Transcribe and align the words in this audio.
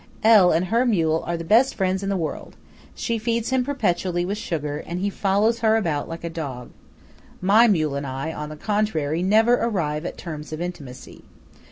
L. 0.23 0.51
and 0.51 0.65
her 0.65 0.83
mule 0.83 1.23
are 1.27 1.37
the 1.37 1.43
best 1.43 1.75
friends 1.75 2.01
in 2.01 2.09
the 2.09 2.17
world. 2.17 2.55
She 2.95 3.19
feeds 3.19 3.51
him 3.51 3.63
perpetually 3.63 4.25
with 4.25 4.39
sugar, 4.39 4.79
and 4.87 4.99
he 4.99 5.11
follows 5.11 5.59
her 5.59 5.77
about 5.77 6.09
like 6.09 6.23
a 6.23 6.27
dog. 6.31 6.71
My 7.39 7.67
mule 7.67 7.93
and 7.93 8.07
I, 8.07 8.33
on 8.33 8.49
the 8.49 8.55
contrary, 8.55 9.21
never 9.21 9.53
arrive 9.53 10.03
at 10.07 10.17
terms 10.17 10.51
of 10.51 10.59
intimacy. 10.59 11.23